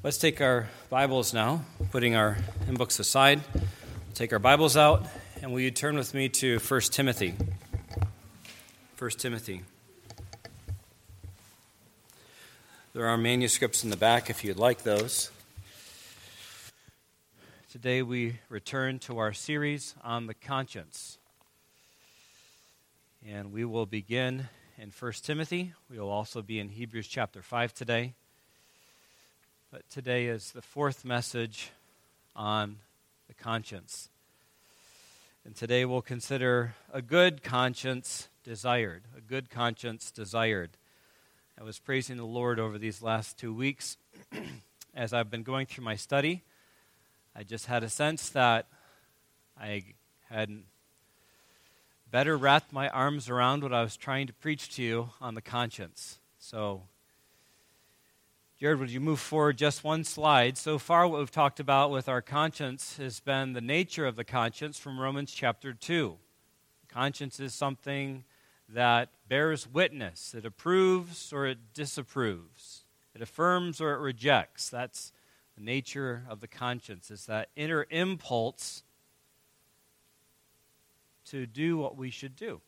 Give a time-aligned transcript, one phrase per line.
[0.00, 3.40] Let's take our Bibles now, putting our hymn books aside.
[4.14, 5.08] Take our Bibles out,
[5.42, 7.34] and will you turn with me to 1 Timothy?
[8.96, 9.62] 1 Timothy.
[12.94, 15.32] There are manuscripts in the back if you'd like those.
[17.72, 21.18] Today we return to our series on the conscience.
[23.26, 25.72] And we will begin in 1 Timothy.
[25.90, 28.14] We will also be in Hebrews chapter 5 today.
[29.70, 31.72] But today is the fourth message
[32.34, 32.78] on
[33.26, 34.08] the conscience.
[35.44, 39.02] And today we'll consider a good conscience desired.
[39.14, 40.70] A good conscience desired.
[41.60, 43.98] I was praising the Lord over these last two weeks
[44.94, 46.44] as I've been going through my study.
[47.36, 48.68] I just had a sense that
[49.60, 49.84] I
[50.30, 50.62] had
[52.10, 55.42] better wrapped my arms around what I was trying to preach to you on the
[55.42, 56.20] conscience.
[56.38, 56.84] So
[58.60, 60.58] Jared, would you move forward just one slide?
[60.58, 64.24] So far, what we've talked about with our conscience has been the nature of the
[64.24, 66.16] conscience from Romans chapter 2.
[66.88, 68.24] Conscience is something
[68.68, 72.82] that bears witness, it approves or it disapproves,
[73.14, 74.68] it affirms or it rejects.
[74.68, 75.12] That's
[75.56, 78.82] the nature of the conscience, it's that inner impulse
[81.26, 82.60] to do what we should do.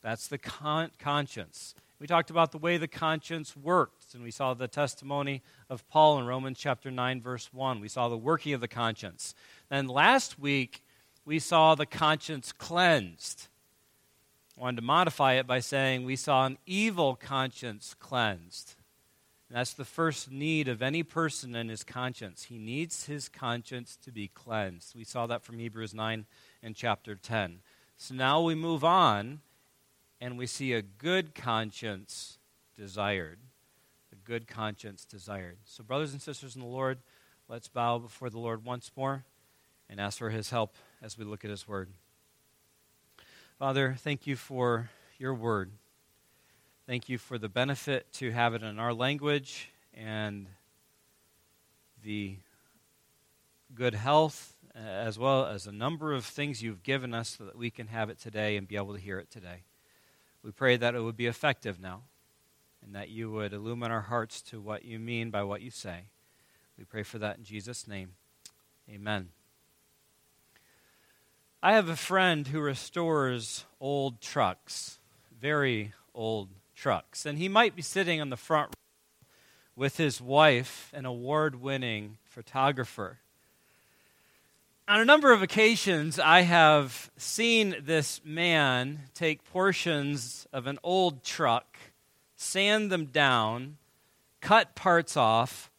[0.00, 1.74] That's the con- conscience.
[2.00, 6.20] We talked about the way the conscience worked, and we saw the testimony of Paul
[6.20, 7.80] in Romans chapter 9, verse 1.
[7.80, 9.34] We saw the working of the conscience.
[9.68, 10.84] Then last week,
[11.24, 13.48] we saw the conscience cleansed.
[14.56, 18.76] I wanted to modify it by saying we saw an evil conscience cleansed.
[19.48, 22.44] And that's the first need of any person in his conscience.
[22.44, 24.94] He needs his conscience to be cleansed.
[24.94, 26.26] We saw that from Hebrews 9
[26.62, 27.60] and chapter 10.
[27.96, 29.40] So now we move on
[30.20, 32.38] and we see a good conscience
[32.76, 33.38] desired.
[34.12, 35.58] A good conscience desired.
[35.64, 36.98] So, brothers and sisters in the Lord,
[37.48, 39.24] let's bow before the Lord once more
[39.88, 41.90] and ask for his help as we look at his word.
[43.58, 45.72] Father, thank you for your word.
[46.86, 50.46] Thank you for the benefit to have it in our language and
[52.02, 52.36] the
[53.74, 57.70] good health, as well as a number of things you've given us so that we
[57.70, 59.64] can have it today and be able to hear it today.
[60.48, 62.04] We pray that it would be effective now
[62.82, 66.04] and that you would illumine our hearts to what you mean by what you say.
[66.78, 68.12] We pray for that in Jesus' name.
[68.88, 69.28] Amen.
[71.62, 74.98] I have a friend who restores old trucks,
[75.38, 78.74] very old trucks, and he might be sitting on the front
[79.76, 83.18] with his wife, an award winning photographer
[84.88, 91.22] on a number of occasions, I have seen this man take portions of an old
[91.22, 91.76] truck,
[92.36, 93.76] sand them down,
[94.40, 95.70] cut parts off,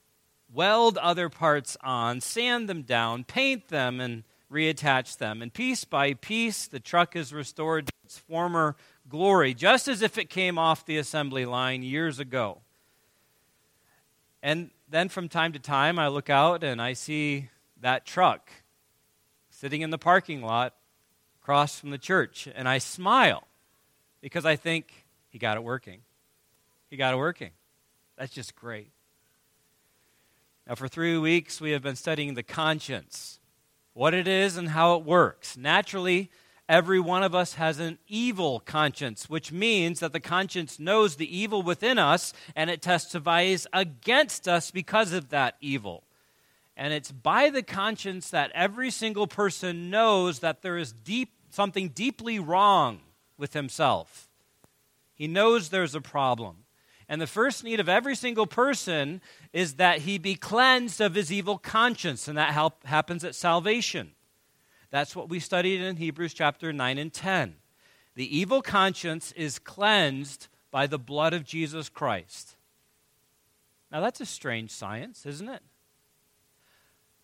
[0.53, 5.41] weld other parts on, sand them down, paint them, and reattach them.
[5.41, 8.75] And piece by piece, the truck is restored to its former
[9.09, 12.59] glory, just as if it came off the assembly line years ago.
[14.43, 17.49] And then from time to time, I look out and I see
[17.81, 18.51] that truck
[19.59, 20.73] sitting in the parking lot
[21.41, 23.45] across from the church, and I smile
[24.21, 25.99] because I think he got it working.
[26.89, 27.49] He got it working.
[28.17, 28.91] That's just great.
[30.65, 33.41] Now, for three weeks, we have been studying the conscience,
[33.93, 35.57] what it is and how it works.
[35.57, 36.31] Naturally,
[36.69, 41.37] every one of us has an evil conscience, which means that the conscience knows the
[41.37, 46.05] evil within us and it testifies against us because of that evil.
[46.79, 51.89] And it's by the conscience that every single person knows that there is deep, something
[51.89, 53.01] deeply wrong
[53.37, 54.29] with himself.
[55.13, 56.63] He knows there's a problem.
[57.09, 59.19] And the first need of every single person
[59.51, 64.11] is that he be cleansed of his evil conscience, and that help, happens at salvation.
[64.89, 67.55] That's what we studied in Hebrews chapter 9 and 10.
[68.15, 72.55] The evil conscience is cleansed by the blood of Jesus Christ.
[73.91, 75.61] Now, that's a strange science, isn't it?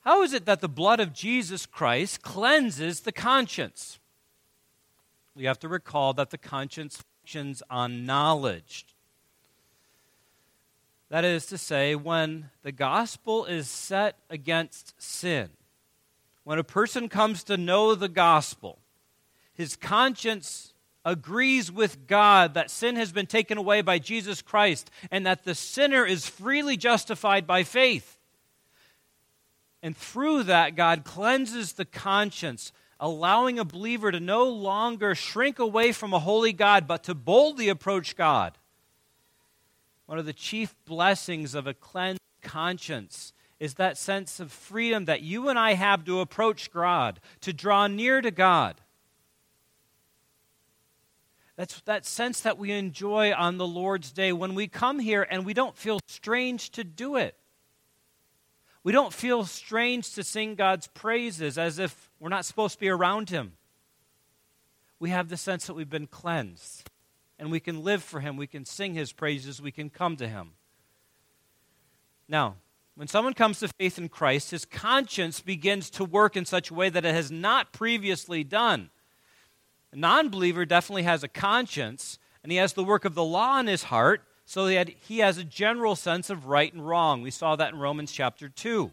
[0.06, 4.00] How is it that the blood of Jesus Christ cleanses the conscience?
[5.36, 8.86] We have to recall that the conscience functions on knowledge.
[11.10, 15.50] That is to say, when the gospel is set against sin,
[16.44, 18.78] when a person comes to know the gospel,
[19.56, 20.74] his conscience
[21.04, 25.56] agrees with God that sin has been taken away by Jesus Christ and that the
[25.56, 28.15] sinner is freely justified by faith.
[29.86, 35.92] And through that, God cleanses the conscience, allowing a believer to no longer shrink away
[35.92, 38.58] from a holy God, but to boldly approach God.
[40.08, 45.22] One of the chief blessings of a cleansed conscience is that sense of freedom that
[45.22, 48.82] you and I have to approach God, to draw near to God.
[51.58, 55.46] That's that sense that we enjoy on the Lord's day when we come here and
[55.46, 57.38] we don't feel strange to do it.
[58.86, 62.88] We don't feel strange to sing God's praises as if we're not supposed to be
[62.88, 63.54] around Him.
[65.00, 66.92] We have the sense that we've been cleansed
[67.40, 68.38] and we can live for Him.
[68.38, 69.60] We can sing His praises.
[69.60, 70.52] We can come to Him.
[72.30, 72.58] Now,
[72.94, 76.76] when someone comes to faith in Christ, his conscience begins to work in such a
[76.76, 78.92] way that it has not previously done.
[79.92, 83.60] A non believer definitely has a conscience, and he has the work of the law
[83.60, 87.22] in his heart, so that he has a general sense of right and wrong.
[87.22, 88.92] We saw that in Romans chapter 2.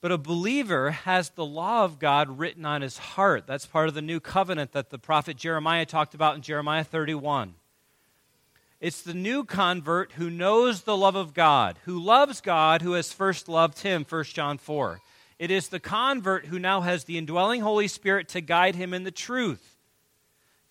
[0.00, 3.46] But a believer has the law of God written on his heart.
[3.46, 7.54] That's part of the new covenant that the prophet Jeremiah talked about in Jeremiah 31.
[8.80, 13.12] It's the new convert who knows the love of God, who loves God, who has
[13.12, 15.00] first loved him, 1 John 4.
[15.38, 19.04] It is the convert who now has the indwelling Holy Spirit to guide him in
[19.04, 19.71] the truth.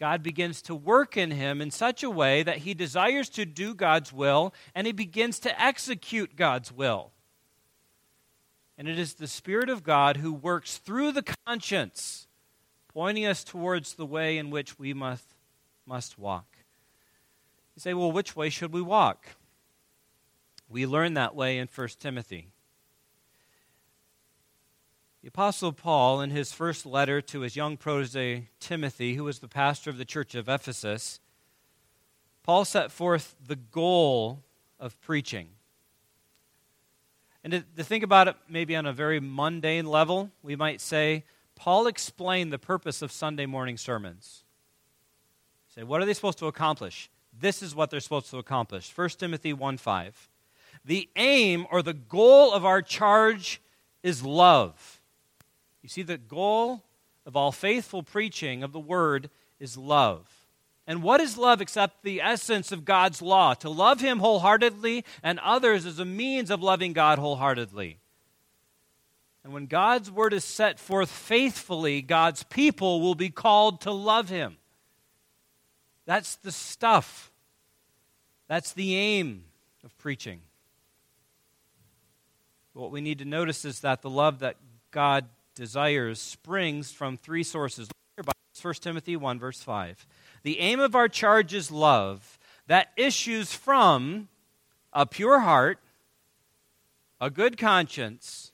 [0.02, 3.76] God begins to work in him in such a way that he desires to do
[3.76, 7.12] God's will and he begins to execute God's will.
[8.80, 12.26] And it is the Spirit of God who works through the conscience,
[12.88, 15.36] pointing us towards the way in which we must,
[15.86, 16.58] must walk.
[17.76, 19.28] You say, well, which way should we walk?
[20.68, 22.48] We learn that way in 1 Timothy.
[25.22, 29.48] The Apostle Paul, in his first letter to his young protege Timothy, who was the
[29.48, 31.20] pastor of the church of Ephesus,
[32.42, 34.42] Paul set forth the goal
[34.80, 35.50] of preaching.
[37.44, 41.24] And to, to, think about it maybe on a very mundane level, we might say
[41.54, 44.44] Paul explained the purpose of Sunday morning sermons.
[45.76, 47.12] Say, what are they supposed to accomplish?
[47.40, 48.92] This is what they're supposed to accomplish.
[48.96, 50.30] 1 Timothy 1 5.
[50.84, 53.62] The aim or the goal of our charge
[54.02, 55.01] is love
[55.82, 56.84] you see, the goal
[57.26, 59.30] of all faithful preaching of the word
[59.60, 60.28] is love.
[60.88, 63.54] And what is love except the essence of God's law?
[63.56, 67.98] To love Him wholeheartedly and others as a means of loving God wholeheartedly.
[69.44, 74.30] And when God's word is set forth faithfully, God's people will be called to love
[74.30, 74.58] Him.
[76.06, 77.32] That's the stuff.
[78.48, 79.46] That's the aim
[79.84, 80.42] of preaching.
[82.74, 84.58] What we need to notice is that the love that
[84.92, 85.26] God
[85.56, 87.90] desires springs from three sources.
[88.62, 90.06] 1 Timothy 1, verse 5.
[90.44, 92.38] The aim of our charge is love
[92.68, 94.28] that issues from
[94.94, 95.80] a pure heart,
[97.20, 98.52] a good conscience,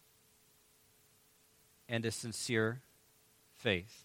[1.89, 2.81] and a sincere
[3.55, 4.03] faith.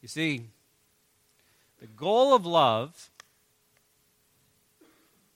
[0.00, 0.46] You see,
[1.80, 3.10] the goal of love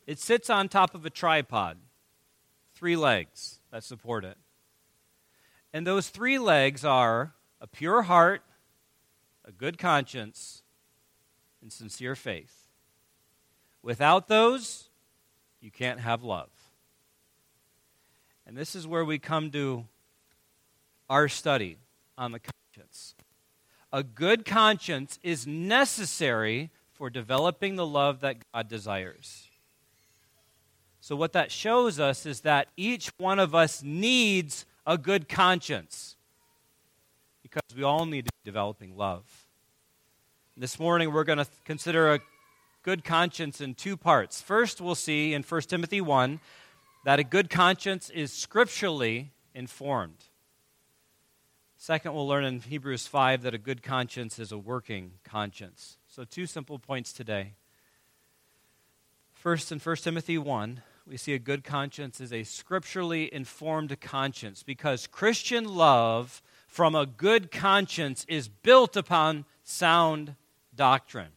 [0.06, 1.78] it sits on top of a tripod,
[2.76, 4.36] three legs that support it.
[5.72, 8.42] And those three legs are a pure heart,
[9.46, 10.62] a good conscience,
[11.62, 12.68] and sincere faith.
[13.82, 14.90] Without those,
[15.60, 16.50] you can't have love.
[18.46, 19.86] And this is where we come to
[21.08, 21.78] our study
[22.18, 23.14] on the conscience.
[23.90, 29.45] A good conscience is necessary for developing the love that God desires.
[31.06, 36.16] So, what that shows us is that each one of us needs a good conscience
[37.44, 39.46] because we all need to be developing love.
[40.56, 42.18] This morning, we're going to consider a
[42.82, 44.42] good conscience in two parts.
[44.42, 46.40] First, we'll see in 1 Timothy 1
[47.04, 50.24] that a good conscience is scripturally informed.
[51.76, 55.98] Second, we'll learn in Hebrews 5 that a good conscience is a working conscience.
[56.08, 57.52] So, two simple points today.
[59.34, 64.62] First, in 1 Timothy 1, we see a good conscience is a scripturally informed conscience
[64.64, 70.34] because Christian love from a good conscience is built upon sound
[70.74, 71.30] doctrine.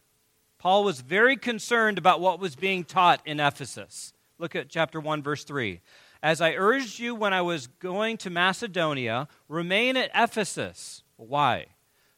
[0.58, 4.12] Paul was very concerned about what was being taught in Ephesus.
[4.38, 5.80] Look at chapter 1, verse 3.
[6.22, 11.02] As I urged you when I was going to Macedonia, remain at Ephesus.
[11.16, 11.66] Why?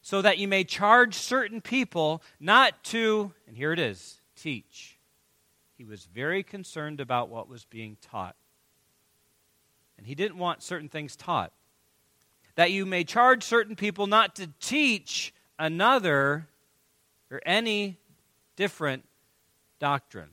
[0.01, 4.92] So that you may charge certain people not to, and here it is, teach
[5.77, 8.35] he was very concerned about what was being taught.
[9.97, 11.51] And he didn't want certain things taught.
[12.55, 16.47] That you may charge certain people not to teach another
[17.31, 17.97] or any
[18.55, 19.05] different
[19.79, 20.29] doctrine.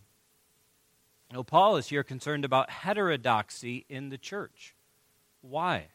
[1.33, 4.75] Now, Paul is here concerned about heterodoxy in the church.
[5.41, 5.87] Why?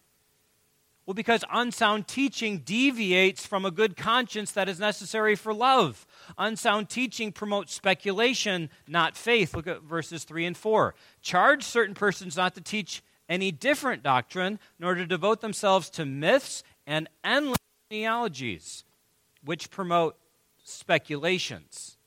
[1.06, 6.08] Well, because unsound teaching deviates from a good conscience that is necessary for love.
[6.38, 9.54] Unsound teaching promotes speculation, not faith.
[9.54, 10.96] Look at verses 3 and 4.
[11.22, 16.64] Charge certain persons not to teach any different doctrine, nor to devote themselves to myths
[16.88, 17.60] and endless
[17.92, 18.84] genealogies,
[19.44, 20.18] which promote
[20.64, 21.98] speculations,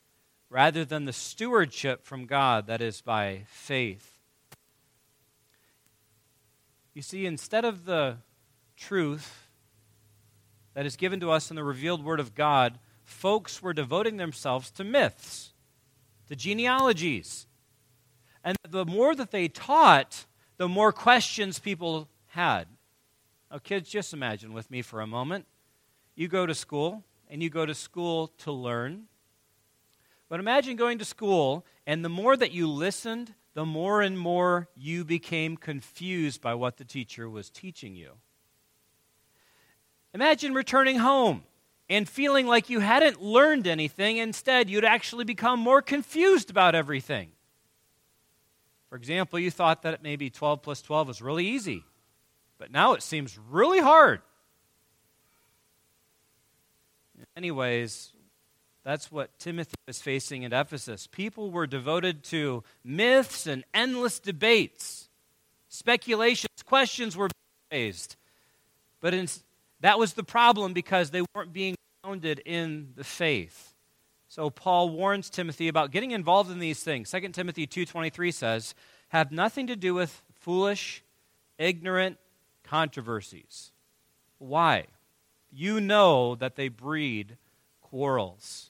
[0.49, 4.17] rather than the stewardship from God that is by faith.
[6.93, 8.17] You see, instead of the
[8.79, 9.49] truth
[10.73, 14.71] that is given to us in the revealed Word of God, folks were devoting themselves
[14.71, 15.53] to myths,
[16.27, 17.47] to genealogies.
[18.43, 20.25] And the more that they taught,
[20.57, 22.67] the more questions people had.
[23.51, 25.45] Now, kids, just imagine with me for a moment.
[26.15, 29.05] You go to school, and you go to school to learn.
[30.29, 34.69] But imagine going to school, and the more that you listened, the more and more
[34.75, 38.13] you became confused by what the teacher was teaching you.
[40.13, 41.43] Imagine returning home
[41.89, 44.17] and feeling like you hadn't learned anything.
[44.17, 47.31] Instead, you'd actually become more confused about everything.
[48.89, 51.83] For example, you thought that maybe 12 plus 12 was really easy,
[52.57, 54.21] but now it seems really hard.
[57.35, 58.11] Anyways,
[58.83, 61.07] that's what Timothy was facing at Ephesus.
[61.07, 65.09] People were devoted to myths and endless debates,
[65.67, 67.29] speculations, questions were
[67.71, 68.15] raised.
[69.01, 69.27] But in,
[69.81, 73.73] that was the problem because they weren't being grounded in the faith.
[74.27, 77.09] So Paul warns Timothy about getting involved in these things.
[77.09, 78.75] 2 Timothy 2:23 says,
[79.09, 81.03] "Have nothing to do with foolish,
[81.57, 82.19] ignorant
[82.63, 83.71] controversies."
[84.37, 84.87] Why?
[85.51, 87.37] You know that they breed
[87.81, 88.69] quarrels.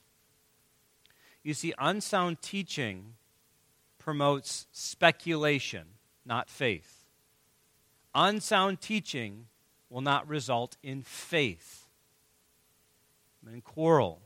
[1.43, 3.17] You see, unsound teaching
[3.97, 7.05] promotes speculation, not faith.
[8.15, 9.48] Unsound teaching
[9.89, 11.85] will not result in faith.
[13.45, 14.21] And quarrel.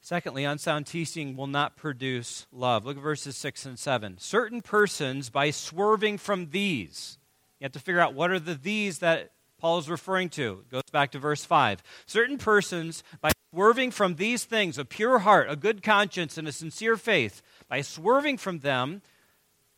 [0.00, 2.84] Secondly, unsound teaching will not produce love.
[2.84, 4.18] Look at verses 6 and 7.
[4.18, 7.18] Certain persons, by swerving from these,
[7.60, 9.30] you have to figure out what are the these that
[9.60, 10.64] Paul is referring to.
[10.66, 11.84] It goes back to verse 5.
[12.06, 16.52] Certain persons, by swerving from these things, a pure heart, a good conscience, and a
[16.52, 19.02] sincere faith, by swerving from them,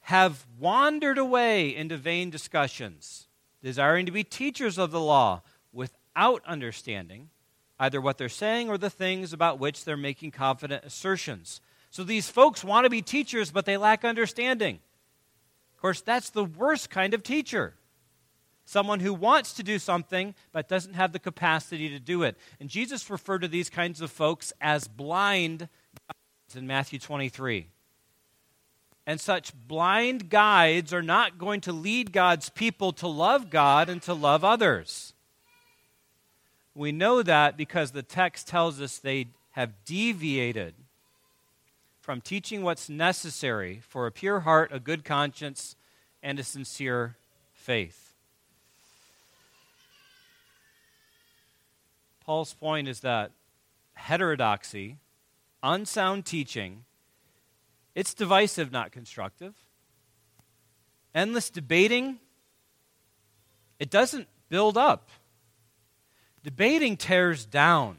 [0.02, 3.28] have wandered away into vain discussions
[3.64, 5.40] desiring to be teachers of the law
[5.73, 7.30] without understanding
[7.80, 11.62] either what they're saying or the things about which they're making confident assertions.
[11.90, 14.80] So these folks want to be teachers, but they lack understanding.
[15.75, 17.75] Of course, that's the worst kind of teacher.
[18.66, 22.37] Someone who wants to do something but doesn't have the capacity to do it.
[22.61, 25.68] And Jesus referred to these kinds of folks as blind
[26.54, 27.68] in Matthew 23.
[29.07, 34.01] And such blind guides are not going to lead God's people to love God and
[34.03, 35.13] to love others.
[36.75, 40.75] We know that because the text tells us they have deviated
[42.01, 45.77] from teaching what's necessary for a pure heart, a good conscience,
[46.23, 47.17] and a sincere
[47.53, 48.15] faith.
[52.25, 53.31] Paul's point is that
[53.95, 54.97] heterodoxy,
[55.63, 56.85] unsound teaching,
[57.95, 59.55] it's divisive, not constructive.
[61.15, 62.19] Endless debating,
[63.79, 65.11] it doesn't build up.
[66.43, 67.97] Debating tears down.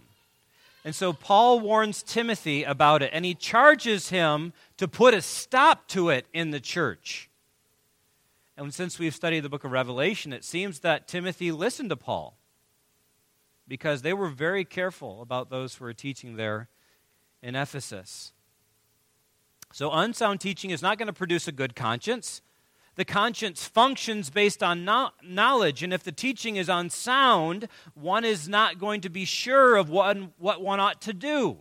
[0.83, 5.87] And so Paul warns Timothy about it, and he charges him to put a stop
[5.87, 7.29] to it in the church.
[8.55, 12.37] And since we've studied the book of Revelation, it seems that Timothy listened to Paul
[13.67, 16.69] because they were very careful about those who were teaching there
[17.41, 18.31] in Ephesus.
[19.75, 22.41] So, unsound teaching is not going to produce a good conscience.
[22.95, 28.47] The conscience functions based on no- knowledge, and if the teaching is unsound, one is
[28.47, 31.57] not going to be sure of what, what one ought to do.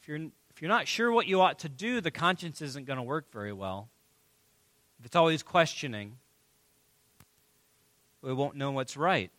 [0.00, 2.96] If you're, if you're not sure what you ought to do, the conscience isn't going
[2.96, 3.90] to work very well.
[4.98, 6.16] If it's always questioning,
[8.22, 9.30] we won't know what's right.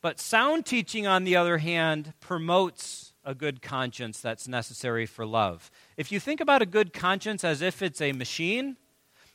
[0.00, 5.70] But sound teaching, on the other hand, promotes a good conscience that's necessary for love.
[5.96, 8.76] If you think about a good conscience as if it's a machine,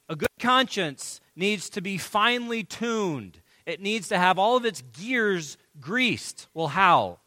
[0.09, 3.41] a good conscience needs to be finely tuned.
[3.65, 6.47] It needs to have all of its gears greased.
[6.53, 7.19] Well, how?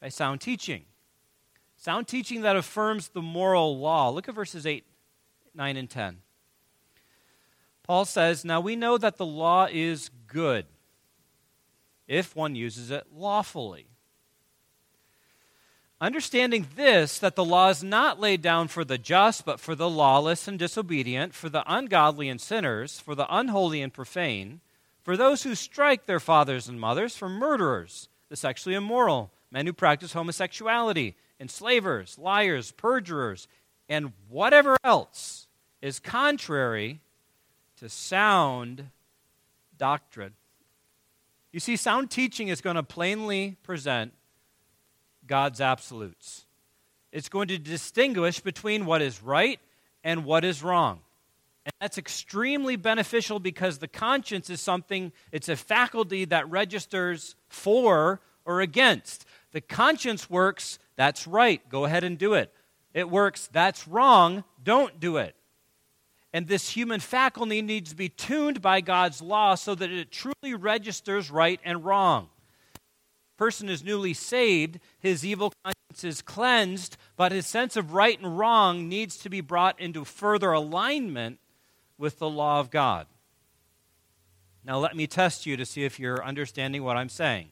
[0.00, 0.84] By sound teaching.
[1.76, 4.08] Sound teaching that affirms the moral law.
[4.10, 4.84] Look at verses 8,
[5.54, 6.18] 9, and 10.
[7.84, 10.66] Paul says, Now we know that the law is good
[12.06, 13.87] if one uses it lawfully.
[16.00, 19.90] Understanding this, that the law is not laid down for the just, but for the
[19.90, 24.60] lawless and disobedient, for the ungodly and sinners, for the unholy and profane,
[25.02, 29.72] for those who strike their fathers and mothers, for murderers, the sexually immoral, men who
[29.72, 33.48] practice homosexuality, enslavers, liars, perjurers,
[33.88, 35.48] and whatever else
[35.82, 37.00] is contrary
[37.78, 38.90] to sound
[39.76, 40.34] doctrine.
[41.52, 44.12] You see, sound teaching is going to plainly present
[45.28, 46.46] God's absolutes.
[47.12, 49.60] It's going to distinguish between what is right
[50.02, 51.00] and what is wrong.
[51.64, 58.20] And that's extremely beneficial because the conscience is something, it's a faculty that registers for
[58.44, 59.26] or against.
[59.52, 62.52] The conscience works, that's right, go ahead and do it.
[62.94, 65.34] It works, that's wrong, don't do it.
[66.32, 70.54] And this human faculty needs to be tuned by God's law so that it truly
[70.54, 72.28] registers right and wrong.
[73.38, 78.36] Person is newly saved, his evil conscience is cleansed, but his sense of right and
[78.36, 81.38] wrong needs to be brought into further alignment
[81.96, 83.06] with the law of God.
[84.64, 87.50] Now, let me test you to see if you're understanding what I'm saying.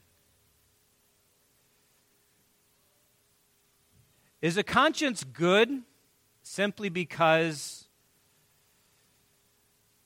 [4.43, 5.83] Is a conscience good
[6.43, 7.87] simply because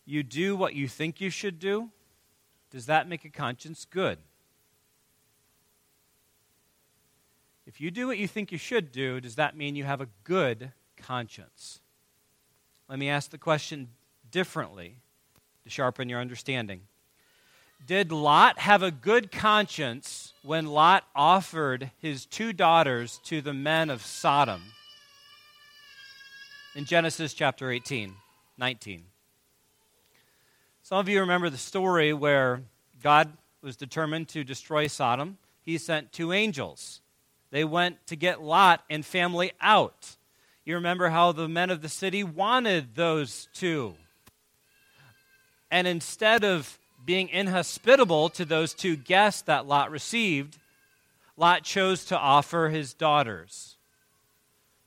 [0.04, 1.88] you do what you think you should do,
[2.70, 4.18] does that make a conscience good?
[7.70, 10.08] If you do what you think you should do, does that mean you have a
[10.24, 11.78] good conscience?
[12.88, 13.90] Let me ask the question
[14.28, 14.96] differently
[15.62, 16.80] to sharpen your understanding.
[17.86, 23.88] Did Lot have a good conscience when Lot offered his two daughters to the men
[23.88, 24.62] of Sodom?
[26.74, 28.14] In Genesis chapter 18,
[28.58, 29.04] 19.
[30.82, 32.62] Some of you remember the story where
[33.00, 35.38] God was determined to destroy Sodom.
[35.62, 37.00] He sent two angels.
[37.50, 40.16] They went to get Lot and family out.
[40.64, 43.94] You remember how the men of the city wanted those two.
[45.70, 50.58] And instead of being inhospitable to those two guests that Lot received,
[51.36, 53.76] Lot chose to offer his daughters.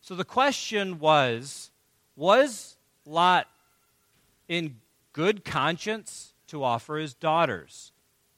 [0.02, 1.72] So the question was
[2.16, 3.48] was Lot
[4.48, 4.76] in
[5.14, 7.92] good conscience to offer his daughters,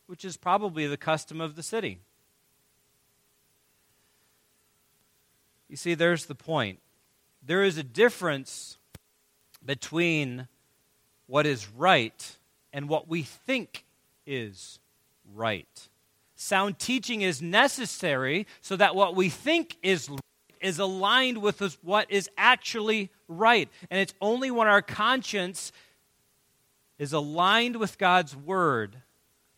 [0.08, 2.00] which is probably the custom of the city.
[5.76, 6.80] You see, there's the point.
[7.46, 8.78] There is a difference
[9.66, 10.48] between
[11.28, 12.38] what is right
[12.72, 13.84] and what we think
[14.26, 14.80] is
[15.34, 15.90] right.
[16.38, 20.10] Sound teaching is necessary so that what we think is
[20.62, 23.68] is aligned with what is actually right.
[23.90, 25.74] And it's only when our conscience
[26.98, 28.96] is aligned with God's word,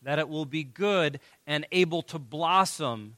[0.01, 3.17] that it will be good and able to blossom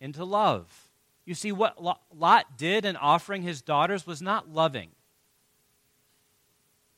[0.00, 0.89] into love.
[1.24, 4.90] You see, what Lot did in offering his daughters was not loving.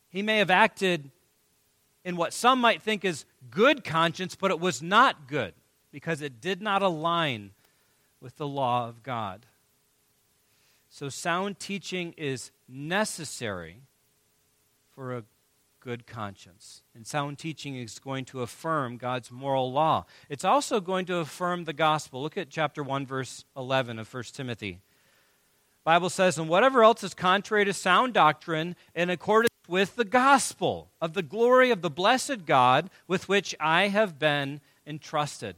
[0.09, 1.11] He may have acted
[2.05, 5.55] in what some might think is good conscience, but it was not good
[5.91, 7.51] because it did not align
[8.21, 9.47] with the law of God.
[10.89, 13.83] So, sound teaching is necessary
[14.95, 15.25] for a
[15.83, 16.83] good conscience.
[16.95, 20.07] And sound teaching is going to affirm God's moral law.
[20.29, 22.23] It's also going to affirm the gospel.
[22.23, 24.79] Look at chapter 1 verse 11 of 1 Timothy.
[25.85, 30.93] Bible says, "And whatever else is contrary to sound doctrine in accordance with the gospel
[31.01, 35.57] of the glory of the blessed God with which I have been entrusted."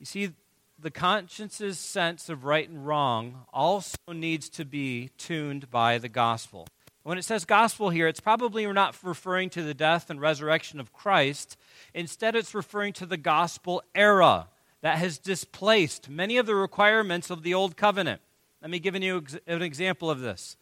[0.00, 0.32] You see,
[0.76, 6.66] the conscience's sense of right and wrong also needs to be tuned by the gospel.
[7.02, 10.92] When it says gospel here, it's probably not referring to the death and resurrection of
[10.92, 11.56] Christ.
[11.94, 14.48] Instead, it's referring to the gospel era
[14.82, 18.20] that has displaced many of the requirements of the old covenant.
[18.60, 20.56] Let me give you an example of this.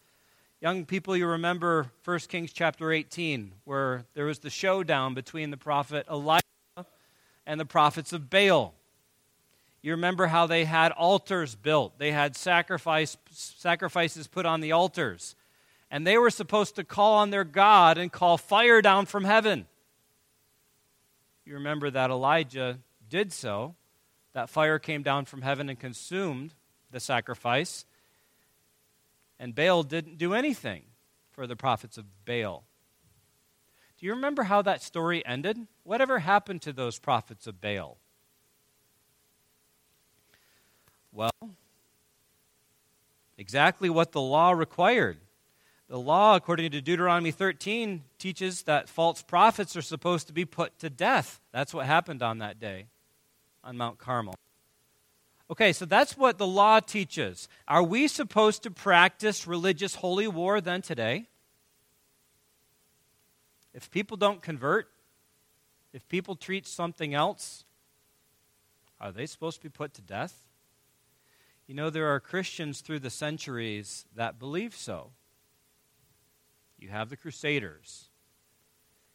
[0.61, 5.57] Young people, you remember 1 Kings chapter 18, where there was the showdown between the
[5.57, 6.41] prophet Elijah
[7.45, 8.73] and the prophets of Baal.
[9.83, 15.35] You remember how they had altars built, they had sacrifice, sacrifices put on the altars
[15.91, 19.67] and they were supposed to call on their God and call fire down from heaven.
[21.45, 23.75] You remember that Elijah did so.
[24.31, 26.53] That fire came down from heaven and consumed
[26.91, 27.85] the sacrifice.
[29.37, 30.83] And Baal didn't do anything
[31.31, 32.63] for the prophets of Baal.
[33.99, 35.67] Do you remember how that story ended?
[35.83, 37.97] Whatever happened to those prophets of Baal?
[41.11, 41.31] Well,
[43.37, 45.17] exactly what the law required.
[45.91, 50.79] The law, according to Deuteronomy 13, teaches that false prophets are supposed to be put
[50.79, 51.41] to death.
[51.51, 52.85] That's what happened on that day
[53.61, 54.33] on Mount Carmel.
[55.49, 57.49] Okay, so that's what the law teaches.
[57.67, 61.27] Are we supposed to practice religious holy war then today?
[63.73, 64.87] If people don't convert,
[65.91, 67.65] if people treat something else,
[69.01, 70.47] are they supposed to be put to death?
[71.67, 75.11] You know, there are Christians through the centuries that believe so.
[76.81, 78.09] You have the Crusaders.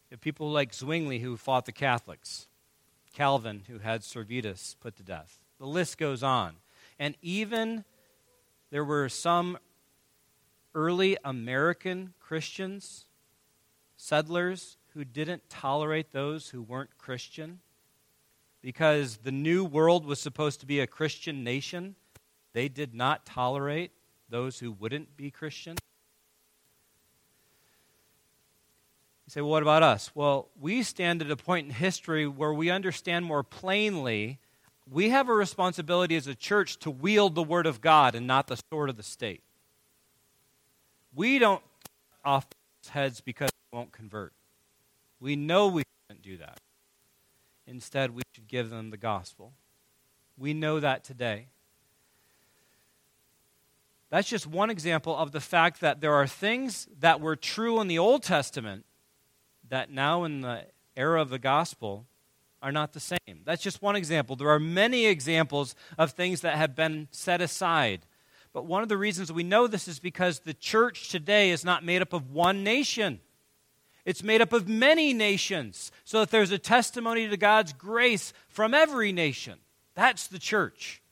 [0.08, 2.46] You have people like Zwingli who fought the Catholics,
[3.12, 5.40] Calvin who had Servetus put to death.
[5.58, 6.54] The list goes on.
[6.98, 7.84] And even
[8.70, 9.58] there were some
[10.74, 13.06] early American Christians,
[13.96, 17.58] settlers, who didn't tolerate those who weren't Christian
[18.62, 21.96] because the new world was supposed to be a Christian nation.
[22.52, 23.90] They did not tolerate
[24.28, 25.76] those who wouldn't be Christian.
[29.26, 30.10] You say, well, what about us?
[30.14, 34.38] Well, we stand at a point in history where we understand more plainly
[34.90, 38.46] we have a responsibility as a church to wield the Word of God and not
[38.46, 39.42] the sword of the state.
[41.14, 41.62] We don't
[42.24, 42.46] off
[42.88, 44.32] heads because we won't convert.
[45.18, 46.60] We know we shouldn't do that.
[47.66, 49.52] Instead, we should give them the gospel.
[50.38, 51.46] We know that today.
[54.08, 57.88] That's just one example of the fact that there are things that were true in
[57.88, 58.84] the Old Testament
[59.68, 62.06] that now in the era of the gospel
[62.62, 63.42] are not the same.
[63.44, 64.36] That's just one example.
[64.36, 68.06] There are many examples of things that have been set aside.
[68.52, 71.84] But one of the reasons we know this is because the church today is not
[71.84, 73.20] made up of one nation.
[74.06, 78.72] It's made up of many nations, so that there's a testimony to God's grace from
[78.72, 79.58] every nation.
[79.94, 81.02] That's the church.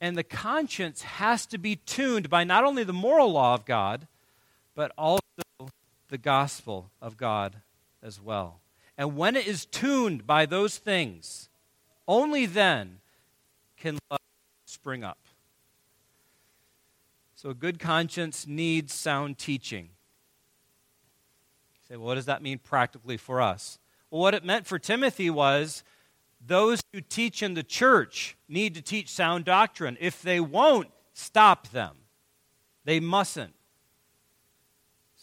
[0.00, 4.06] And the conscience has to be tuned by not only the moral law of God,
[4.74, 5.23] but also
[6.14, 7.56] the gospel of God
[8.00, 8.60] as well.
[8.96, 11.48] And when it is tuned by those things,
[12.06, 13.00] only then
[13.76, 14.20] can love
[14.64, 15.18] spring up.
[17.34, 19.86] So a good conscience needs sound teaching.
[21.74, 23.80] You say, well, what does that mean practically for us?
[24.08, 25.82] Well, what it meant for Timothy was
[26.46, 29.96] those who teach in the church need to teach sound doctrine.
[29.98, 31.96] If they won't, stop them.
[32.84, 33.54] They mustn't.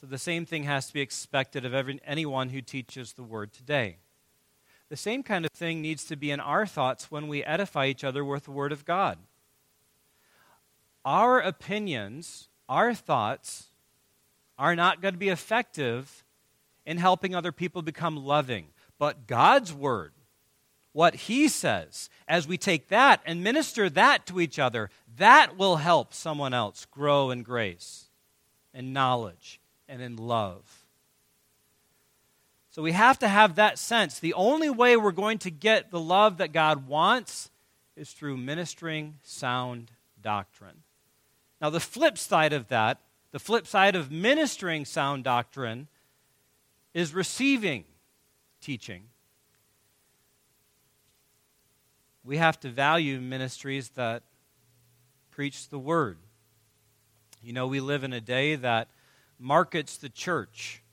[0.01, 3.53] So the same thing has to be expected of every, anyone who teaches the word
[3.53, 3.97] today.
[4.89, 8.03] The same kind of thing needs to be in our thoughts when we edify each
[8.03, 9.19] other with the word of God.
[11.05, 13.67] Our opinions, our thoughts,
[14.57, 16.23] are not going to be effective
[16.83, 18.69] in helping other people become loving.
[18.97, 20.13] But God's word,
[20.93, 25.77] what He says, as we take that and minister that to each other, that will
[25.77, 28.09] help someone else grow in grace
[28.73, 29.60] and knowledge
[29.91, 30.85] and in love.
[32.71, 34.17] So we have to have that sense.
[34.17, 37.51] The only way we're going to get the love that God wants
[37.97, 40.83] is through ministering sound doctrine.
[41.59, 43.01] Now, the flip side of that,
[43.31, 45.89] the flip side of ministering sound doctrine,
[46.93, 47.83] is receiving
[48.61, 49.03] teaching.
[52.23, 54.23] We have to value ministries that
[55.31, 56.17] preach the word.
[57.43, 58.87] You know, we live in a day that
[59.41, 60.83] markets the church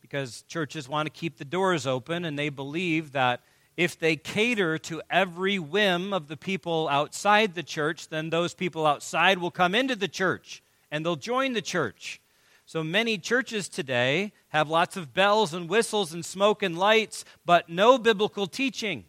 [0.00, 3.40] because churches want to keep the doors open and they believe that
[3.76, 8.86] if they cater to every whim of the people outside the church, then those people
[8.86, 12.20] outside will come into the church and they'll join the church.
[12.66, 17.68] So many churches today have lots of bells and whistles and smoke and lights, but
[17.68, 19.04] no biblical teaching.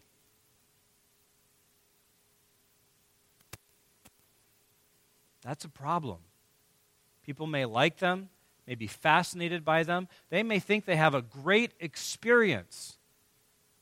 [5.42, 6.18] That's a problem.
[7.22, 8.30] People may like them,
[8.66, 10.08] may be fascinated by them.
[10.30, 12.96] They may think they have a great experience.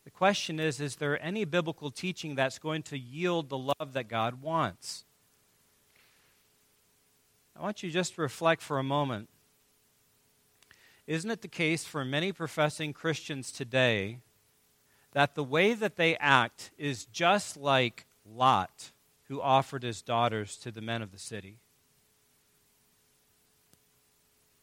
[0.04, 4.08] The question is is there any biblical teaching that's going to yield the love that
[4.08, 5.04] God wants?
[7.56, 9.28] I want you just to reflect for a moment.
[11.06, 14.18] Isn't it the case for many professing Christians today
[15.12, 18.92] that the way that they act is just like Lot,
[19.24, 21.58] who offered his daughters to the men of the city?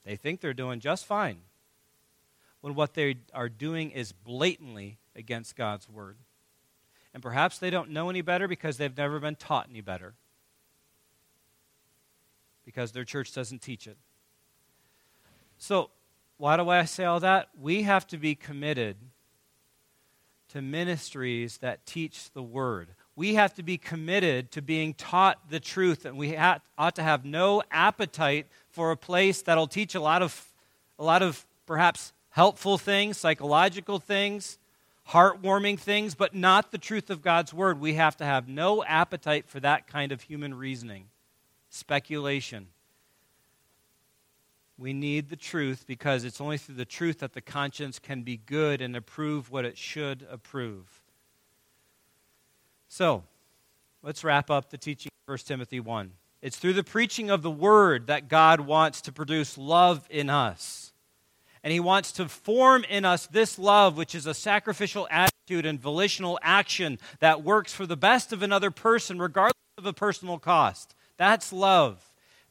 [0.05, 1.41] They think they're doing just fine
[2.61, 6.17] when what they are doing is blatantly against God's word.
[7.13, 10.13] And perhaps they don't know any better because they've never been taught any better.
[12.65, 13.97] Because their church doesn't teach it.
[15.57, 15.89] So,
[16.37, 17.49] why do I say all that?
[17.59, 18.95] We have to be committed
[20.49, 22.89] to ministries that teach the word.
[23.19, 27.25] We have to be committed to being taught the truth, and we ought to have
[27.25, 30.53] no appetite for a place that'll teach a lot of,
[30.97, 34.57] a lot of perhaps helpful things, psychological things,
[35.09, 37.81] heartwarming things, but not the truth of God's word.
[37.81, 41.07] We have to have no appetite for that kind of human reasoning,
[41.69, 42.67] speculation.
[44.77, 48.37] We need the truth because it's only through the truth that the conscience can be
[48.37, 50.98] good and approve what it should approve.
[52.89, 53.23] So,
[54.03, 56.11] let's wrap up the teaching of 1 Timothy 1.
[56.41, 60.91] It's through the preaching of the word that God wants to produce love in us.
[61.63, 65.79] And he wants to form in us this love, which is a sacrificial attitude and
[65.79, 70.95] volitional action that works for the best of another person, regardless of a personal cost.
[71.17, 72.03] That's love.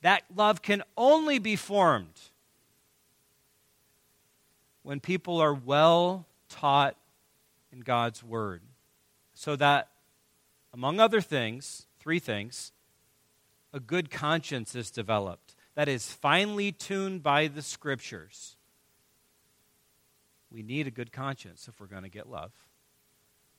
[0.03, 2.21] That love can only be formed
[4.83, 6.97] when people are well taught
[7.73, 8.63] in God's Word.
[9.35, 9.89] So that,
[10.73, 12.73] among other things, three things,
[13.73, 18.57] a good conscience is developed that is finely tuned by the Scriptures.
[20.51, 22.51] We need a good conscience if we're going to get love.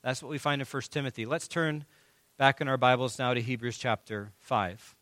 [0.01, 1.25] That's what we find in 1 Timothy.
[1.25, 1.85] Let's turn
[2.37, 4.97] back in our Bibles now to Hebrews chapter 5.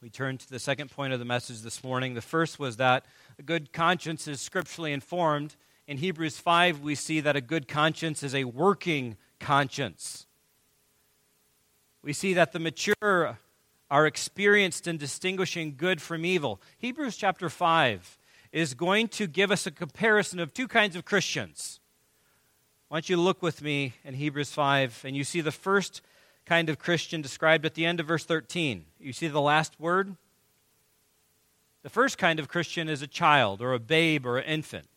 [0.00, 2.14] We turn to the second point of the message this morning.
[2.14, 3.04] The first was that
[3.38, 5.56] a good conscience is scripturally informed.
[5.88, 10.26] In Hebrews 5, we see that a good conscience is a working conscience.
[12.02, 13.38] We see that the mature
[13.90, 16.60] are experienced in distinguishing good from evil.
[16.78, 18.18] Hebrews chapter 5
[18.50, 21.78] is going to give us a comparison of two kinds of Christians.
[22.90, 26.02] I want you to look with me in Hebrews 5, and you see the first
[26.44, 28.84] kind of Christian described at the end of verse 13.
[28.98, 30.16] You see the last word?
[31.82, 34.88] The first kind of Christian is a child or a babe or an infant,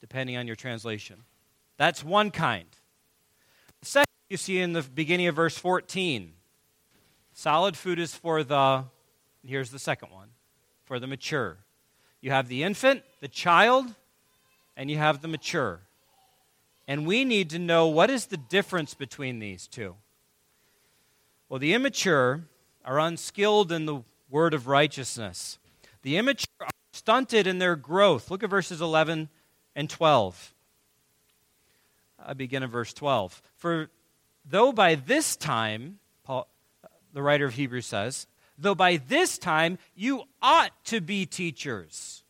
[0.00, 1.24] depending on your translation.
[1.76, 2.66] That's one kind.
[4.32, 6.32] You see in the beginning of verse 14.
[7.34, 8.84] Solid food is for the,
[9.46, 10.28] here's the second one,
[10.86, 11.58] for the mature.
[12.22, 13.94] You have the infant, the child,
[14.74, 15.80] and you have the mature.
[16.88, 19.96] And we need to know what is the difference between these two.
[21.50, 22.44] Well, the immature
[22.86, 25.58] are unskilled in the word of righteousness.
[26.00, 28.30] The immature are stunted in their growth.
[28.30, 29.28] Look at verses 11
[29.76, 30.54] and 12.
[32.24, 33.42] I begin in verse 12.
[33.56, 33.90] For
[34.44, 36.48] though by this time, Paul,
[37.12, 38.26] the writer of Hebrews says,
[38.58, 42.24] though by this time you ought to be teachers,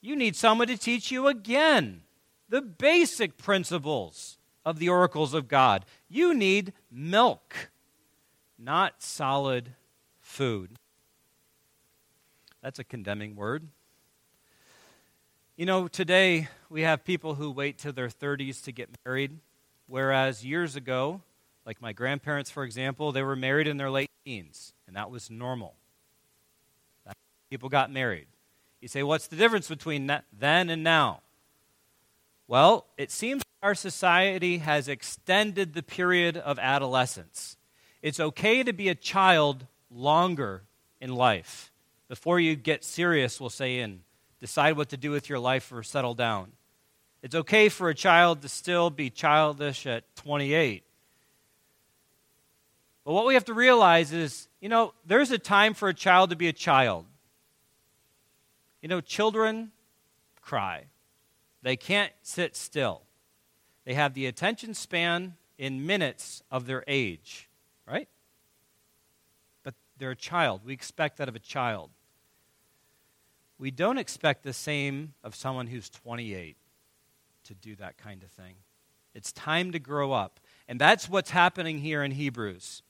[0.00, 2.02] you need someone to teach you again
[2.48, 5.84] the basic principles of the oracles of God.
[6.08, 7.70] You need milk
[8.58, 9.74] not solid
[10.20, 10.78] food.
[12.62, 13.68] That's a condemning word.
[15.56, 19.38] You know, today we have people who wait till their 30s to get married,
[19.86, 21.22] whereas years ago,
[21.64, 25.30] like my grandparents, for example, they were married in their late teens, and that was
[25.30, 25.74] normal.
[27.50, 28.26] People got married.
[28.80, 31.20] You say, what's the difference between then and now?
[32.48, 37.56] Well, it seems our society has extended the period of adolescence.
[38.02, 40.62] It's okay to be a child longer
[41.00, 41.72] in life.
[42.08, 44.00] Before you get serious, we'll say, and
[44.40, 46.52] decide what to do with your life or settle down.
[47.26, 50.84] It's okay for a child to still be childish at 28.
[53.04, 56.30] But what we have to realize is, you know, there's a time for a child
[56.30, 57.04] to be a child.
[58.80, 59.72] You know, children
[60.40, 60.84] cry,
[61.62, 63.02] they can't sit still.
[63.86, 67.48] They have the attention span in minutes of their age
[67.88, 68.08] right?
[69.64, 70.60] But they're a child.
[70.64, 71.90] We expect that of a child.
[73.58, 76.56] We don't expect the same of someone who's 28
[77.46, 78.54] to do that kind of thing.
[79.14, 80.40] It's time to grow up.
[80.68, 82.82] And that's what's happening here in Hebrews.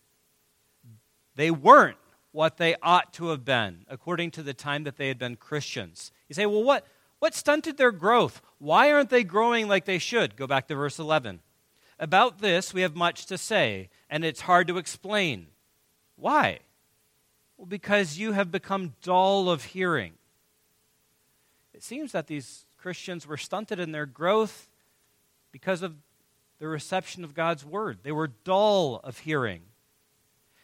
[1.36, 1.98] They weren't
[2.32, 6.10] what they ought to have been according to the time that they had been Christians.
[6.28, 6.86] You say, well, what,
[7.18, 8.42] what stunted their growth?
[8.58, 10.36] Why aren't they growing like they should?
[10.36, 11.40] Go back to verse 11.
[11.98, 15.46] About this, we have much to say, and it's hard to explain.
[16.16, 16.58] Why?
[17.56, 20.12] Well, because you have become dull of hearing.
[21.72, 24.68] It seems that these Christians were stunted in their growth
[25.50, 25.96] because of
[26.60, 27.98] the reception of God's word.
[28.04, 29.62] They were dull of hearing.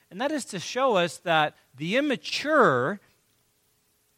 [0.08, 3.00] And that is to show us that the immature,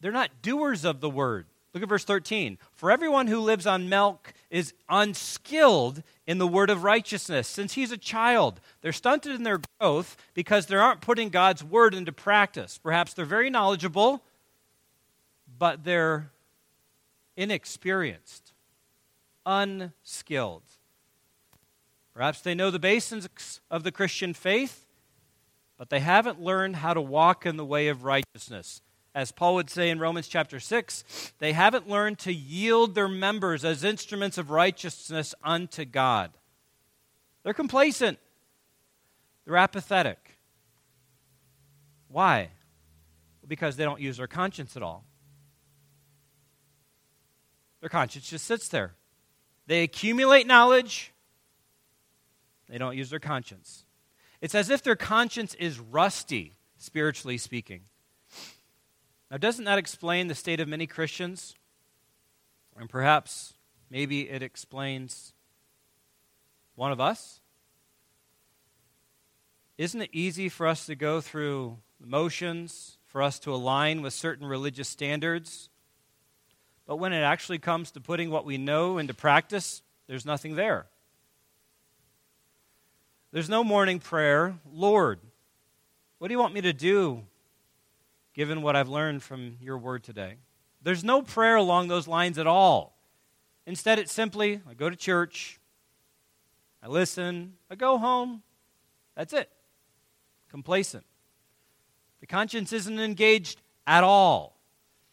[0.02, 1.46] they're not doers of the word.
[1.72, 2.58] Look at verse 13.
[2.72, 7.90] For everyone who lives on milk is unskilled in the word of righteousness, since he's
[7.90, 8.60] a child.
[8.82, 12.76] They're stunted in their growth because they aren't putting God's word into practice.
[12.76, 14.22] Perhaps they're very knowledgeable,
[15.58, 16.30] but they're
[17.36, 18.52] inexperienced,
[19.44, 20.62] unskilled.
[22.12, 24.86] Perhaps they know the basics of the Christian faith,
[25.76, 28.80] but they haven't learned how to walk in the way of righteousness
[29.14, 33.64] as Paul would say in Romans chapter 6, they haven't learned to yield their members
[33.64, 36.32] as instruments of righteousness unto God.
[37.44, 38.18] They're complacent,
[39.44, 40.38] they're apathetic.
[42.08, 42.50] Why?
[43.46, 45.04] Because they don't use their conscience at all.
[47.84, 48.94] Their conscience just sits there.
[49.66, 51.12] They accumulate knowledge,
[52.66, 53.84] they don't use their conscience.
[54.40, 57.82] It's as if their conscience is rusty, spiritually speaking.
[59.30, 61.56] Now, doesn't that explain the state of many Christians?
[62.74, 63.52] And perhaps,
[63.90, 65.34] maybe it explains
[66.76, 67.40] one of us?
[69.76, 74.46] Isn't it easy for us to go through motions, for us to align with certain
[74.46, 75.68] religious standards?
[76.86, 80.86] But when it actually comes to putting what we know into practice, there's nothing there.
[83.32, 84.54] There's no morning prayer.
[84.72, 85.18] Lord,
[86.18, 87.24] what do you want me to do
[88.34, 90.34] given what I've learned from your word today?
[90.82, 92.96] There's no prayer along those lines at all.
[93.66, 95.58] Instead, it's simply I go to church,
[96.82, 98.42] I listen, I go home.
[99.16, 99.48] That's it.
[100.50, 101.04] Complacent.
[102.20, 104.53] The conscience isn't engaged at all.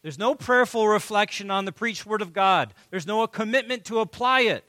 [0.02, 2.74] There's no prayerful reflection on the preached word of God.
[2.90, 4.64] There's no commitment to apply it.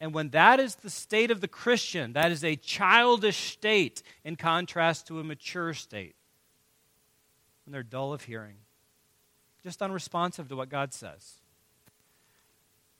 [0.00, 4.36] And when that is the state of the Christian, that is a childish state in
[4.36, 6.16] contrast to a mature state.
[7.64, 8.56] When they're dull of hearing,
[9.62, 11.34] just unresponsive to what God says.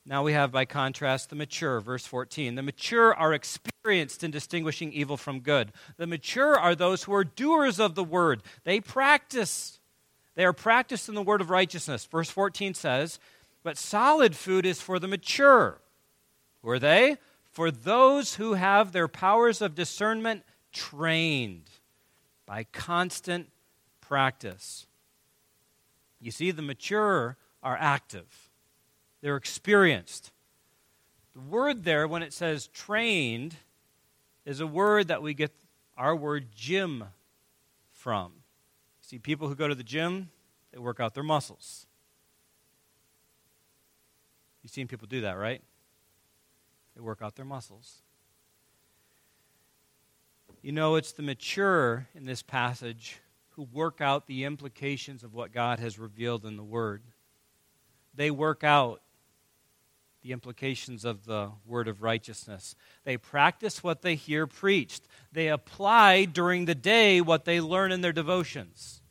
[0.05, 2.55] Now we have, by contrast, the mature, verse 14.
[2.55, 5.71] The mature are experienced in distinguishing evil from good.
[5.97, 8.43] The mature are those who are doers of the word.
[8.65, 9.79] They practice.
[10.35, 12.05] They are practiced in the word of righteousness.
[12.05, 13.19] Verse 14 says,
[13.63, 15.79] But solid food is for the mature.
[16.61, 17.17] Who are they?
[17.51, 21.69] For those who have their powers of discernment trained
[22.45, 23.49] by constant
[24.01, 24.87] practice.
[26.19, 28.49] You see, the mature are active
[29.23, 30.31] they're experienced.
[31.33, 33.55] The word there, when it says trained,
[34.45, 35.51] is a word that we get
[35.97, 37.05] our word gym
[37.93, 38.33] from.
[39.03, 40.29] See, people who go to the gym,
[40.71, 41.85] they work out their muscles.
[44.63, 45.61] You've seen people do that, right?
[46.95, 48.01] They work out their muscles.
[50.61, 55.51] You know, it's the mature in this passage who work out the implications of what
[55.51, 57.03] God has revealed in the Word.
[58.15, 59.01] They work out
[60.23, 62.75] the implications of the word of righteousness.
[63.03, 65.05] They practice what they hear preached.
[65.33, 69.01] They apply during the day what they learn in their devotions.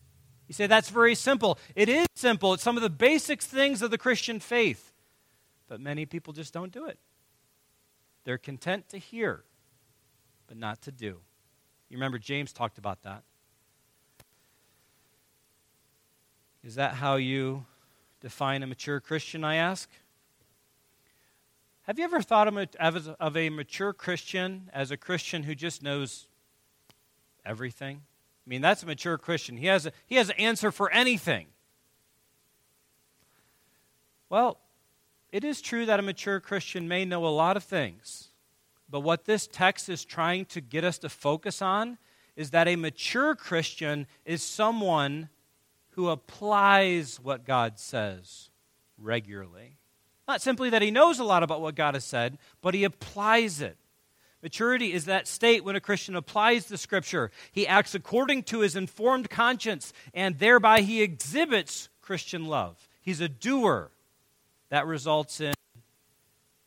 [0.48, 1.58] You say that's very simple.
[1.76, 2.54] It is simple.
[2.54, 4.92] It's some of the basic things of the Christian faith.
[5.68, 6.98] But many people just don't do it.
[8.24, 9.44] They're content to hear,
[10.46, 11.20] but not to do.
[11.88, 13.22] You remember James talked about that.
[16.64, 17.66] Is that how you
[18.20, 19.90] define a mature Christian, I ask?
[21.92, 26.26] Have you ever thought of a mature Christian as a Christian who just knows
[27.44, 28.00] everything?
[28.00, 29.58] I mean, that's a mature Christian.
[29.58, 31.48] He has, a, he has an answer for anything.
[34.30, 34.58] Well,
[35.32, 38.28] it is true that a mature Christian may know a lot of things.
[38.88, 41.98] But what this text is trying to get us to focus on
[42.36, 45.28] is that a mature Christian is someone
[45.90, 48.48] who applies what God says
[48.96, 49.76] regularly.
[50.28, 53.60] Not simply that he knows a lot about what God has said, but he applies
[53.60, 53.76] it.
[54.42, 57.30] Maturity is that state when a Christian applies the scripture.
[57.52, 62.88] He acts according to his informed conscience, and thereby he exhibits Christian love.
[63.00, 63.90] He's a doer.
[64.70, 65.54] That results in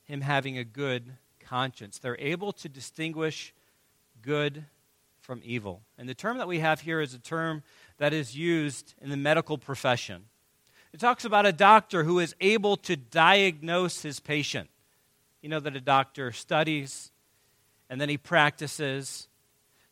[0.04, 1.98] him having a good conscience.
[1.98, 3.54] They're able to distinguish
[4.22, 4.66] good
[5.20, 5.82] from evil.
[5.98, 7.64] And the term that we have here is a term
[7.98, 10.26] that is used in the medical profession.
[10.96, 14.70] It talks about a doctor who is able to diagnose his patient.
[15.42, 17.12] You know that a doctor studies
[17.90, 19.28] and then he practices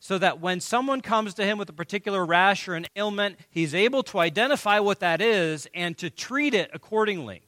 [0.00, 3.74] so that when someone comes to him with a particular rash or an ailment, he's
[3.74, 7.42] able to identify what that is and to treat it accordingly.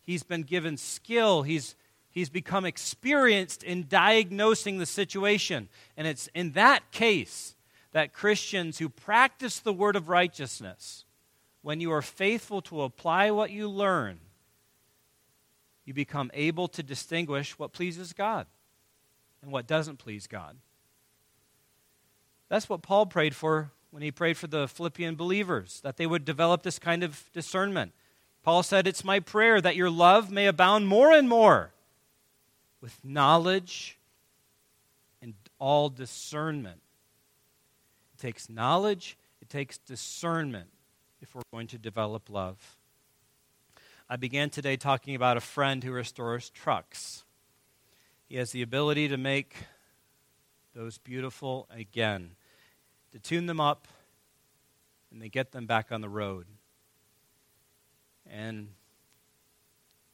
[0.00, 1.74] He's been given skill, he's,
[2.10, 5.68] he's become experienced in diagnosing the situation.
[5.96, 7.56] And it's in that case
[7.90, 11.05] that Christians who practice the word of righteousness
[11.66, 14.20] when you are faithful to apply what you learn,
[15.84, 18.46] you become able to distinguish what pleases God
[19.42, 20.58] and what doesn't please God.
[22.48, 26.24] That's what Paul prayed for when he prayed for the Philippian believers, that they would
[26.24, 27.90] develop this kind of discernment.
[28.44, 31.72] Paul said, It's my prayer that your love may abound more and more
[32.80, 33.98] with knowledge
[35.20, 36.80] and all discernment.
[38.14, 40.68] It takes knowledge, it takes discernment
[41.20, 42.76] if we're going to develop love.
[44.08, 47.24] I began today talking about a friend who restores trucks.
[48.28, 49.56] He has the ability to make
[50.74, 52.32] those beautiful again,
[53.12, 53.88] to tune them up,
[55.10, 56.46] and they get them back on the road.
[58.30, 58.68] And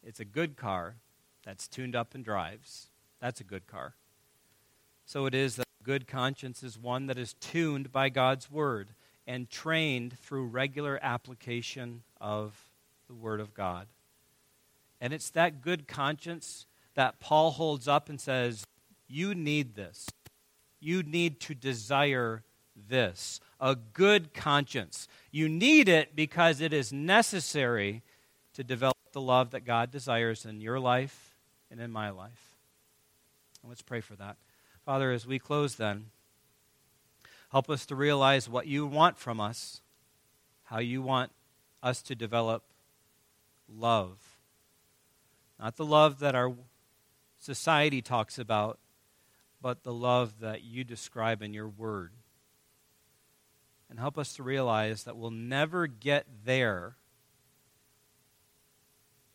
[0.03, 0.97] it's a good car
[1.45, 2.89] that's tuned up and drives.
[3.21, 3.95] That's a good car.
[5.05, 8.91] So it is that good conscience is one that is tuned by God's word
[9.27, 12.71] and trained through regular application of
[13.07, 13.87] the word of God.
[15.01, 18.65] And it's that good conscience that Paul holds up and says,
[19.09, 20.07] You need this.
[20.81, 22.43] You need to desire
[22.89, 25.07] this a good conscience.
[25.31, 28.03] You need it because it is necessary
[28.55, 31.37] to develop the love that God desires in your life
[31.71, 32.57] and in my life.
[33.63, 34.37] And let's pray for that.
[34.85, 36.07] Father, as we close then,
[37.53, 39.83] help us to realize what you want from us,
[40.65, 41.31] how you want
[41.83, 42.65] us to develop
[43.69, 44.19] love.
[45.61, 46.55] Not the love that our
[47.39, 48.79] society talks about,
[49.61, 52.13] but the love that you describe in your word.
[53.91, 56.97] And help us to realize that we'll never get there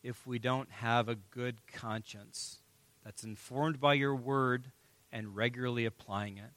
[0.02, 2.58] if we don't have a good conscience
[3.04, 4.72] that's informed by your word
[5.12, 6.50] and regularly applying it.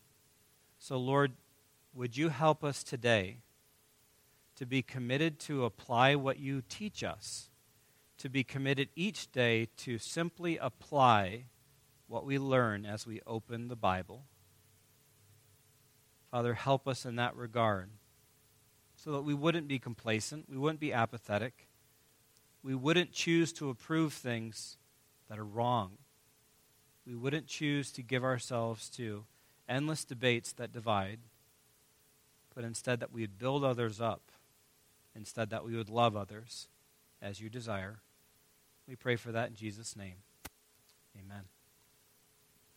[0.79, 1.33] So, Lord,
[1.93, 3.37] would you help us today
[4.55, 7.49] to be committed to apply what you teach us,
[8.17, 11.45] to be committed each day to simply apply
[12.07, 14.25] what we learn as we open the Bible?
[16.29, 17.89] Father, help us in that regard
[18.95, 21.67] so that we wouldn't be complacent, we wouldn't be apathetic,
[22.63, 24.77] we wouldn't choose to approve things
[25.27, 25.97] that are wrong.
[27.07, 29.25] We wouldn't choose to give ourselves to
[29.67, 31.19] endless debates that divide,
[32.53, 34.31] but instead that we would build others up,
[35.15, 36.67] instead that we would love others
[37.21, 37.99] as you desire.
[38.87, 40.15] We pray for that in Jesus' name.
[41.17, 41.43] Amen.